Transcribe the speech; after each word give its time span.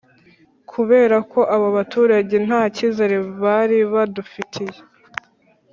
kubera 0.71 1.17
ko 1.31 1.39
abo 1.55 1.67
baturage 1.77 2.35
nta 2.45 2.61
cyizere 2.75 3.15
bari 3.41 3.77
badufitiye 3.93 4.79